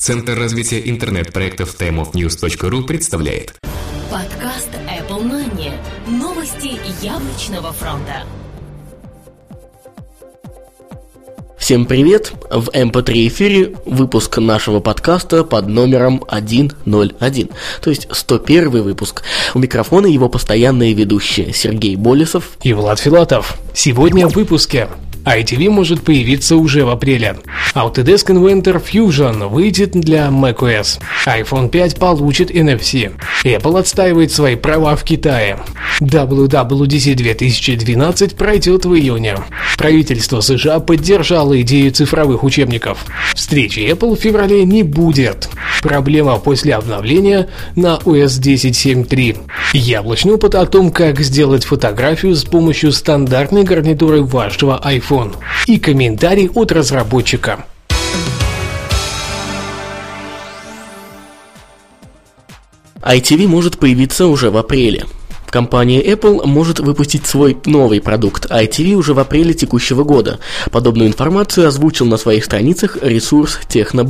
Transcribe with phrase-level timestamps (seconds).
[0.00, 3.52] Центр развития интернет-проектов timeofnews.ru представляет
[4.10, 5.74] Подкаст Apple Money.
[6.08, 8.24] Новости яблочного фронта.
[11.58, 12.32] Всем привет!
[12.50, 17.50] В MP3 эфире выпуск нашего подкаста под номером 101,
[17.82, 19.22] то есть 101 выпуск.
[19.52, 23.58] У микрофона его постоянные ведущие Сергей Болесов и Влад Филатов.
[23.74, 24.88] Сегодня в выпуске
[25.24, 27.36] ITV может появиться уже в апреле.
[27.74, 31.00] Autodesk Inventor Fusion выйдет для macOS.
[31.26, 33.12] iPhone 5 получит NFC.
[33.44, 35.58] Apple отстаивает свои права в Китае.
[36.00, 39.36] WWDC 2012 пройдет в июне.
[39.76, 43.04] Правительство США поддержало идею цифровых учебников.
[43.34, 45.48] Встречи Apple в феврале не будет.
[45.82, 49.38] Проблема после обновления на OS 10.7.3.
[49.72, 55.36] Яблочный опыт о том, как сделать фотографию с помощью стандартной гарнитуры вашего iPhone iPhone.
[55.66, 57.64] И комментарий от разработчика.
[63.02, 65.06] ITV может появиться уже в апреле.
[65.50, 70.38] Компания Apple может выпустить свой новый продукт iTV уже в апреле текущего года.
[70.70, 74.00] Подобную информацию озвучил на своих страницах ресурс Техно.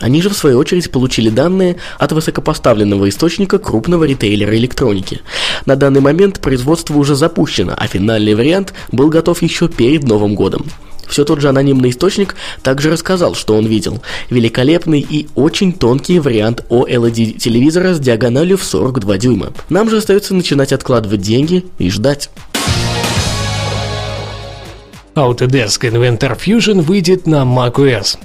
[0.00, 5.20] Они же в свою очередь получили данные от высокопоставленного источника крупного ритейлера электроники.
[5.66, 10.66] На данный момент производство уже запущено, а финальный вариант был готов еще перед Новым годом.
[11.10, 14.00] Все тот же анонимный источник также рассказал, что он видел.
[14.30, 19.52] Великолепный и очень тонкий вариант OLED-телевизора с диагональю в 42 дюйма.
[19.68, 22.30] Нам же остается начинать откладывать деньги и ждать.
[25.16, 28.16] Autodesk Inventor Fusion выйдет на macOS.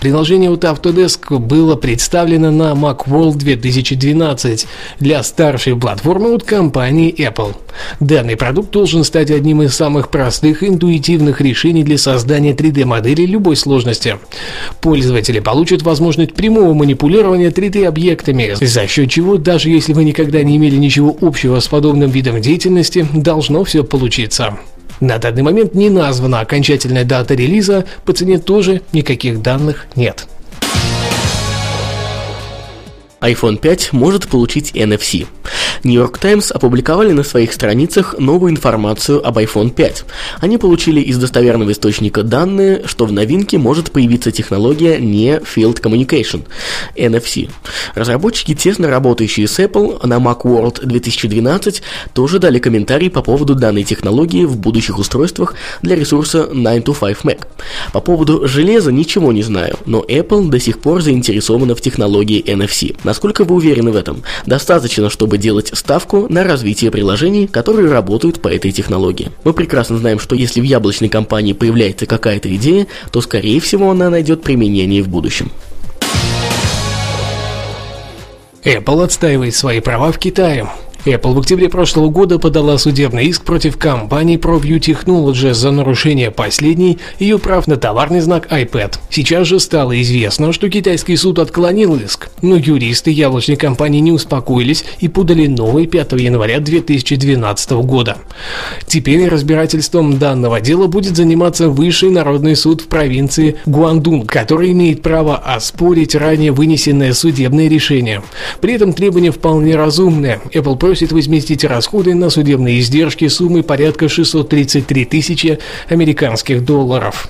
[0.00, 4.66] Приложение от Autodesk было представлено на Macworld 2012
[5.00, 7.56] для старшей платформы от компании Apple.
[8.00, 14.18] Данный продукт должен стать одним из самых простых интуитивных решений для создания 3D-модели любой сложности.
[14.80, 20.76] Пользователи получат возможность прямого манипулирования 3D-объектами, за счет чего, даже если вы никогда не имели
[20.76, 24.56] ничего общего с подобным видом деятельности, должно все получиться.
[25.00, 30.26] На данный момент не названа окончательная дата релиза, по цене тоже никаких данных нет
[33.20, 35.26] iPhone 5 может получить NFC.
[35.84, 40.04] New York Times опубликовали на своих страницах новую информацию об iPhone 5.
[40.40, 46.44] Они получили из достоверного источника данные, что в новинке может появиться технология не Field Communication,
[46.96, 47.50] NFC.
[47.94, 54.44] Разработчики, тесно работающие с Apple на Macworld 2012, тоже дали комментарий по поводу данной технологии
[54.44, 57.46] в будущих устройствах для ресурса 9to5Mac.
[57.92, 62.96] По поводу железа ничего не знаю, но Apple до сих пор заинтересована в технологии NFC.
[63.06, 64.24] Насколько вы уверены в этом?
[64.46, 69.30] Достаточно, чтобы делать ставку на развитие приложений, которые работают по этой технологии.
[69.44, 74.10] Мы прекрасно знаем, что если в яблочной компании появляется какая-то идея, то скорее всего она
[74.10, 75.52] найдет применение в будущем.
[78.64, 80.68] Apple отстаивает свои права в Китае.
[81.06, 86.98] Apple в октябре прошлого года подала судебный иск против компании ProView Technologies за нарушение последней
[87.20, 88.98] ее прав на товарный знак iPad.
[89.08, 94.84] Сейчас же стало известно, что китайский суд отклонил иск, но юристы яблочной компании не успокоились
[94.98, 98.18] и подали новый 5 января 2012 года.
[98.86, 105.36] Теперь разбирательством данного дела будет заниматься Высший народный суд в провинции Гуандун, который имеет право
[105.36, 108.22] оспорить ранее вынесенное судебное решение.
[108.60, 110.40] При этом требования вполне разумные.
[110.52, 115.58] Apple просит просит возместить расходы на судебные издержки суммы порядка 633 тысячи
[115.90, 117.28] американских долларов.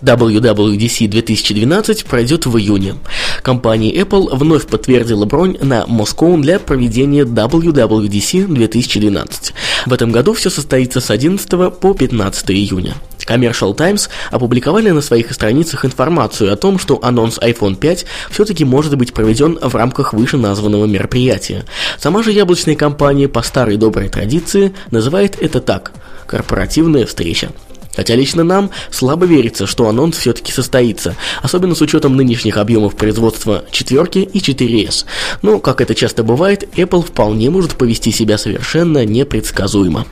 [0.00, 2.94] WWDC 2012 пройдет в июне.
[3.42, 9.52] Компания Apple вновь подтвердила бронь на Москву для проведения WWDC 2012.
[9.84, 12.94] В этом году все состоится с 11 по 15 июня.
[13.32, 18.96] Commercial Times опубликовали на своих страницах информацию о том, что анонс iPhone 5 все-таки может
[18.96, 21.64] быть проведен в рамках вышеназванного мероприятия.
[21.98, 25.92] Сама же яблочная компания по старой доброй традиции называет это так–
[26.26, 27.50] корпоративная встреча.
[27.94, 33.64] Хотя лично нам слабо верится, что анонс все-таки состоится, особенно с учетом нынешних объемов производства
[33.70, 35.04] четверки и 4S.
[35.42, 40.06] Но, как это часто бывает, Apple вполне может повести себя совершенно непредсказуемо.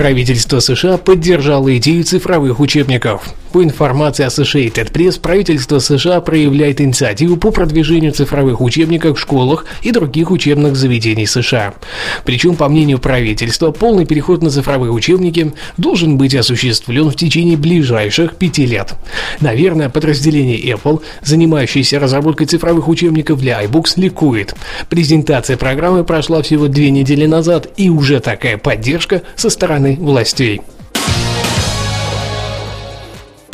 [0.00, 3.34] Правительство США поддержало идею цифровых учебников.
[3.52, 9.90] По информации Associated Press, правительство США проявляет инициативу по продвижению цифровых учебников в школах и
[9.90, 11.74] других учебных заведений США.
[12.24, 18.36] Причем, по мнению правительства, полный переход на цифровые учебники должен быть осуществлен в течение ближайших
[18.36, 18.94] пяти лет.
[19.40, 24.54] Наверное, подразделение Apple, занимающееся разработкой цифровых учебников для iBooks, ликует.
[24.88, 30.60] Презентация программы прошла всего две недели назад, и уже такая поддержка со стороны властей.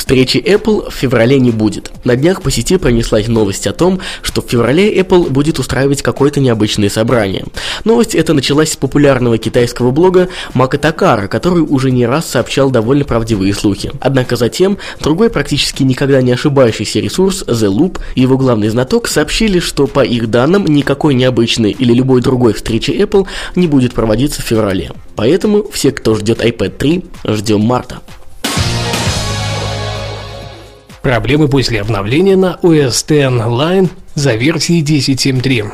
[0.06, 1.91] Встречи Apple в феврале не будет.
[2.05, 6.38] На днях по сети пронеслась новость о том, что в феврале Apple будет устраивать какое-то
[6.38, 7.44] необычное собрание.
[7.82, 13.05] Новость эта началась с популярного китайского блога Мака Такара, который уже не раз сообщал довольно
[13.05, 13.91] правдивые слухи.
[13.99, 19.58] Однако затем другой практически никогда не ошибающийся ресурс The Loop и его главный знаток сообщили,
[19.58, 23.26] что по их данным никакой необычной или любой другой встречи Apple
[23.56, 24.93] не будет проводиться в феврале.
[25.17, 28.03] Поэтому все, кто ждет iPad 3, ждем марта.
[31.06, 35.70] Проблемы после обновления на OS X Line за версией 10.7.3.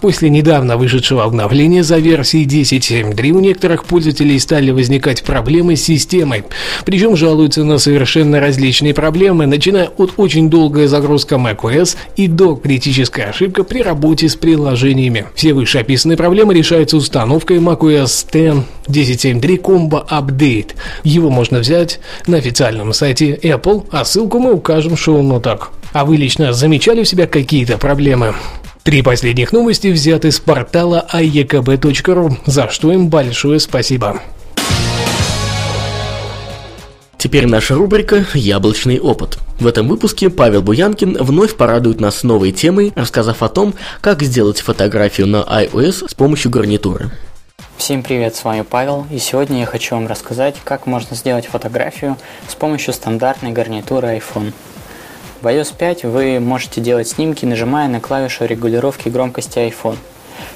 [0.00, 6.44] После недавно вышедшего обновления за версией 10.7.3 у некоторых пользователей стали возникать проблемы с системой.
[6.84, 13.24] Причем жалуются на совершенно различные проблемы, начиная от очень долгой загрузка macOS и до критической
[13.24, 15.26] ошибка при работе с приложениями.
[15.34, 18.26] Все вышеописанные проблемы решаются установкой macOS X
[18.86, 20.74] 10.7.3 Combo Update.
[21.02, 25.72] Его можно взять на официальном сайте Apple, а ссылку мы укажем в шоу-нотах.
[25.96, 28.34] А вы лично замечали у себя какие-то проблемы?
[28.82, 34.20] Три последних новости взяты с портала aekb.ru, за что им большое спасибо.
[37.16, 39.38] Теперь наша рубрика «Яблочный опыт».
[39.58, 43.72] В этом выпуске Павел Буянкин вновь порадует нас новой темой, рассказав о том,
[44.02, 47.10] как сделать фотографию на iOS с помощью гарнитуры.
[47.78, 52.18] Всем привет, с вами Павел, и сегодня я хочу вам рассказать, как можно сделать фотографию
[52.48, 54.52] с помощью стандартной гарнитуры iPhone.
[55.42, 59.98] В iOS 5 вы можете делать снимки, нажимая на клавишу регулировки громкости iPhone.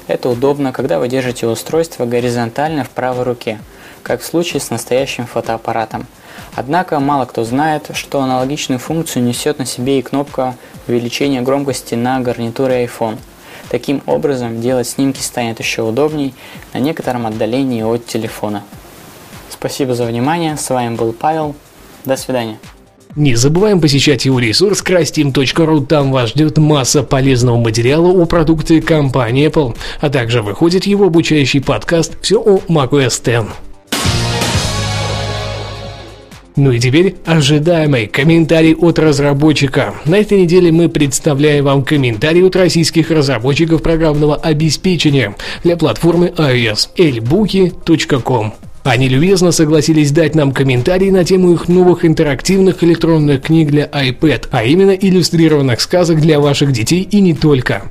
[0.07, 3.59] Это удобно, когда вы держите устройство горизонтально в правой руке,
[4.01, 6.07] как в случае с настоящим фотоаппаратом.
[6.55, 10.55] Однако мало кто знает, что аналогичную функцию несет на себе и кнопка
[10.87, 13.19] увеличения громкости на гарнитуре iPhone.
[13.69, 16.33] Таким образом, делать снимки станет еще удобней
[16.73, 18.63] на некотором отдалении от телефона.
[19.49, 21.55] Спасибо за внимание, с вами был Павел,
[22.03, 22.57] до свидания.
[23.15, 29.49] Не забываем посещать его ресурс крастим.ру, там вас ждет масса полезного материала о продукции компании
[29.49, 33.51] Apple, а также выходит его обучающий подкаст «Все о macOS X».
[36.55, 39.93] Ну и теперь ожидаемый комментарий от разработчика.
[40.05, 46.89] На этой неделе мы представляем вам комментарий от российских разработчиков программного обеспечения для платформы iOS
[46.97, 48.53] elbuki.com.
[48.83, 54.47] Они любезно согласились дать нам комментарии на тему их новых интерактивных электронных книг для iPad,
[54.49, 57.83] а именно иллюстрированных сказок для ваших детей и не только.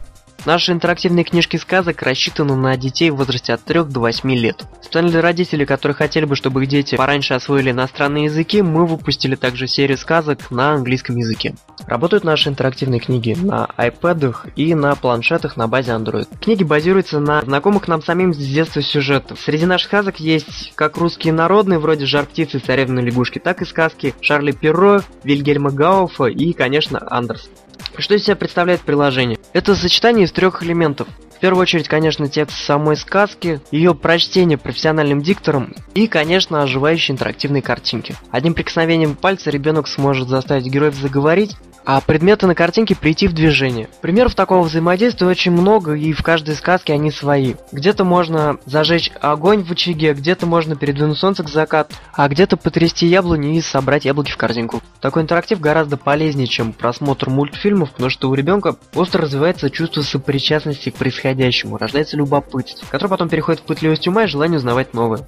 [0.47, 4.65] Наши интерактивные книжки сказок рассчитаны на детей в возрасте от 3 до 8 лет.
[4.81, 9.35] Специально для родителей, которые хотели бы, чтобы их дети пораньше освоили иностранные языки, мы выпустили
[9.35, 11.55] также серию сказок на английском языке.
[11.87, 16.27] Работают наши интерактивные книги на iPad и на планшетах на базе Android.
[16.41, 19.39] Книги базируются на знакомых нам самим с детства сюжетах.
[19.39, 24.15] Среди наших сказок есть как русские народные, вроде «Жар птицы» «Царевны лягушки», так и сказки
[24.21, 27.51] Шарли Перро, Вильгельма Гауфа и, конечно, Андерс.
[28.01, 29.39] Что из себя представляет приложение?
[29.53, 31.07] Это сочетание из трех элементов.
[31.37, 37.63] В первую очередь, конечно, текст самой сказки, ее прочтение профессиональным диктором и, конечно, оживающие интерактивные
[37.63, 38.15] картинки.
[38.31, 43.89] Одним прикосновением пальца ребенок сможет заставить героев заговорить, а предметы на картинке прийти в движение.
[44.01, 47.55] Примеров такого взаимодействия очень много, и в каждой сказке они свои.
[47.73, 53.07] Где-то можно зажечь огонь в очаге, где-то можно передвинуть солнце к закату, а где-то потрясти
[53.07, 54.83] яблони и собрать яблоки в корзинку.
[55.01, 60.91] Такой интерактив гораздо полезнее, чем просмотр мультфильмов, потому что у ребенка остро развивается чувство сопричастности
[60.91, 65.21] к происходящему, рождается любопытство, которое потом переходит в пытливость ума и желание узнавать новое.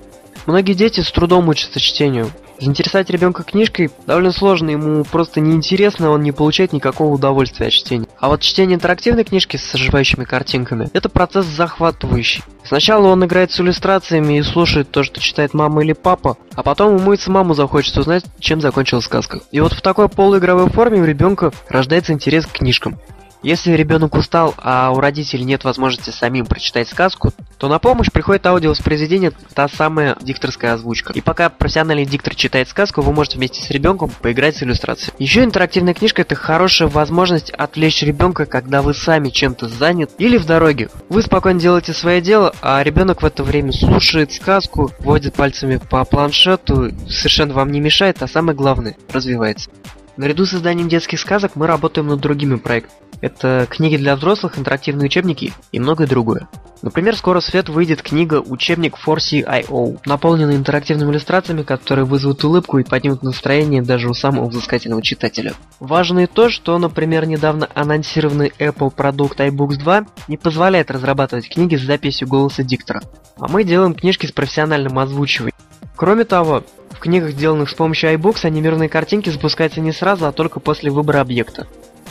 [0.47, 2.31] Многие дети с трудом учатся чтению.
[2.59, 8.07] Заинтересовать ребенка книжкой довольно сложно, ему просто неинтересно, он не получает никакого удовольствия от чтения.
[8.21, 12.45] А вот чтение интерактивной книжки с оживающими картинками– это процесс захватывающий.
[12.65, 16.97] Сначала он играет с иллюстрациями и слушает то, что читает мама или папа, а потом
[16.97, 19.41] ему и самому захочется узнать, чем закончилась сказка.
[19.51, 23.01] И вот в такой полуигровой форме у ребенка рождается интерес к книжкам.
[23.43, 28.47] Если ребенок устал, а у родителей нет возможности самим прочитать сказку, то на помощь приходит
[28.47, 31.13] аудиовоспроизведение, та самая дикторская озвучка.
[31.13, 35.13] И пока профессиональный диктор читает сказку, вы можете вместе с ребенком поиграть с иллюстрацией.
[35.19, 40.47] Еще интерактивная книжка это хорошая возможность отвлечь ребенка, когда вы сами чем-то занят или в
[40.47, 40.89] дороге.
[41.09, 46.05] Вы спокойно делаете свое дело, а ребенок в это время слушает сказку, водит пальцами по
[46.05, 49.71] планшету, совершенно вам не мешает, а самое главное, развивается.
[50.17, 52.95] Наряду с созданием детских сказок мы работаем над другими проектами.
[53.23, 56.49] Это книги для взрослых, интерактивные учебники и многое другое.
[56.83, 62.79] Например, скоро в свет выйдет книга «Учебник for CIO», наполненная интерактивными иллюстрациями, которые вызовут улыбку
[62.79, 65.55] и поднимут настроение даже у самого взыскательного читателя.
[65.79, 71.77] Важно и то, что, например, недавно анонсированный Apple продукт iBooks 2 не позволяет разрабатывать книги
[71.77, 73.03] с записью голоса диктора.
[73.39, 75.55] А мы делаем книжки с профессиональным озвучиванием.
[75.95, 76.65] Кроме того,
[77.03, 81.67] книгах, сделанных с помощью iBooks, анимированные картинки запускаются не сразу, а только после выбора объекта.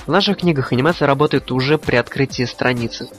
[0.05, 3.09] В наших книгах анимация работает уже при открытии страницы.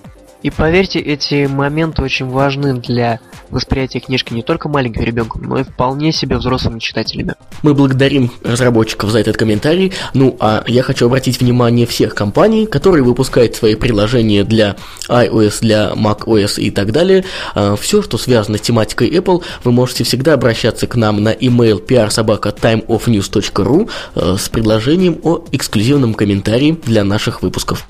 [0.43, 3.21] И поверьте, эти моменты очень важны для
[3.51, 7.35] восприятия книжки не только маленьким ребенком, но и вполне себе взрослыми читателями.
[7.63, 9.93] Мы благодарим разработчиков за этот комментарий.
[10.15, 14.77] Ну, а я хочу обратить внимание всех компаний, которые выпускают свои приложения для
[15.09, 17.25] iOS, для macOS и так далее.
[17.55, 21.85] А, Все, что связано с тематикой Apple, вы можете всегда обращаться к нам на email
[21.87, 27.87] prsobaka.timeofnews.ru э, с предложением о эксклюзивном комментарии для наших выпусков.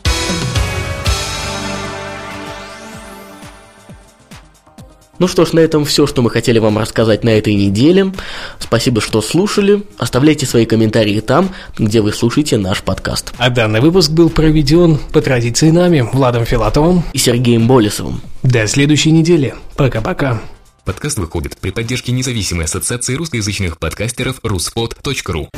[5.22, 8.12] Ну что ж, на этом все, что мы хотели вам рассказать на этой неделе.
[8.58, 9.84] Спасибо, что слушали.
[9.96, 13.32] Оставляйте свои комментарии там, где вы слушаете наш подкаст.
[13.38, 17.04] А данный выпуск был проведен по традиции нами, Владом Филатовым.
[17.12, 18.20] И Сергеем Болесовым.
[18.42, 19.54] До следующей недели.
[19.76, 20.42] Пока-пока.
[20.84, 25.50] Подкаст выходит при поддержке независимой ассоциации русскоязычных подкастеров ruspod.ru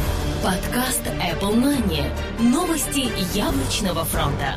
[0.43, 2.05] Подкаст Apple Money.
[2.39, 4.57] Новости яблочного фронта.